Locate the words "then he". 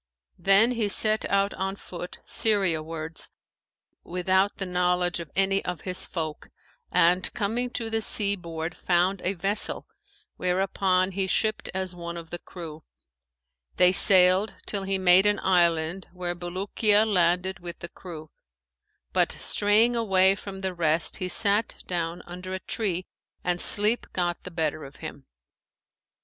0.39-0.87